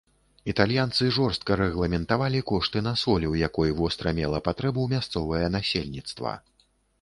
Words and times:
Італьянцы 0.51 1.09
жорстка 1.17 1.57
рэгламентавалі 1.59 2.41
кошты 2.51 2.83
на 2.87 2.93
соль, 3.03 3.27
у 3.33 3.37
якой 3.41 3.75
востра 3.81 4.15
мела 4.21 4.41
патрэбу 4.49 4.87
мясцовае 4.97 5.45
насельніцтва. 5.59 6.33